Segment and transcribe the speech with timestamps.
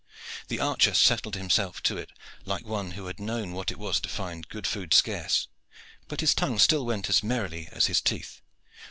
[0.47, 2.11] The archer settled himself to it
[2.43, 5.47] like one who had known what it was to find good food scarce;
[6.07, 8.41] but his tongue still went as merrily as his teeth.